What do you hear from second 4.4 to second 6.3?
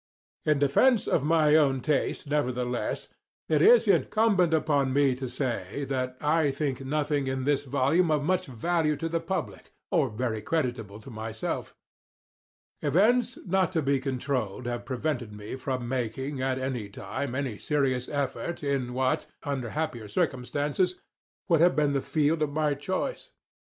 upon me to say that